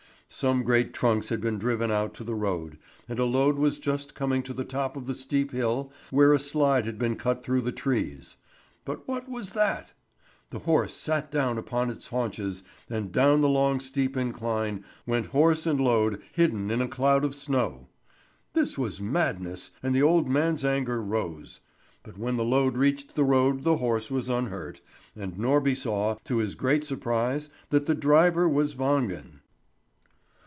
Some 0.33 0.63
great 0.63 0.93
trunks 0.93 1.27
had 1.27 1.41
been 1.41 1.59
driven 1.59 1.91
out 1.91 2.13
to 2.13 2.23
the 2.23 2.35
road, 2.35 2.77
and 3.09 3.19
a 3.19 3.25
load 3.25 3.57
was 3.57 3.77
just 3.77 4.15
coming 4.15 4.41
to 4.43 4.53
the 4.53 4.63
top 4.63 4.95
of 4.95 5.05
the 5.05 5.13
steep 5.13 5.51
hill 5.51 5.91
where 6.09 6.31
a 6.31 6.39
slide 6.39 6.85
had 6.85 6.97
been 6.97 7.17
cut 7.17 7.43
through 7.43 7.59
the 7.59 7.73
trees. 7.73 8.37
But 8.85 9.05
what 9.09 9.27
was 9.27 9.49
that? 9.51 9.91
The 10.49 10.59
horse 10.59 10.93
sat 10.93 11.31
down 11.31 11.57
upon 11.57 11.89
its 11.89 12.07
haunches, 12.07 12.63
and 12.89 13.11
down 13.11 13.41
the 13.41 13.49
long 13.49 13.81
steep 13.81 14.15
incline 14.15 14.85
went 15.05 15.27
horse 15.27 15.65
and 15.65 15.81
load 15.81 16.21
hidden 16.31 16.71
in 16.71 16.81
a 16.81 16.87
cloud 16.87 17.25
of 17.25 17.35
snow. 17.35 17.89
This 18.53 18.77
was 18.77 19.01
madness, 19.01 19.71
and 19.83 19.93
the 19.93 20.01
old 20.01 20.29
man's 20.29 20.63
anger 20.63 21.01
rose. 21.03 21.59
But 22.03 22.17
when 22.17 22.37
the 22.37 22.45
load 22.45 22.77
reached 22.77 23.15
the 23.15 23.25
road 23.25 23.63
the 23.63 23.77
horse 23.77 24.09
was 24.09 24.29
unhurt, 24.29 24.79
and 25.13 25.35
Norby 25.37 25.75
saw, 25.75 26.15
to 26.23 26.37
his 26.37 26.55
great 26.55 26.85
surprise, 26.85 27.49
that 27.69 27.85
the 27.85 27.93
driver 27.93 28.47
was 28.47 28.75
Wangen. 28.75 29.39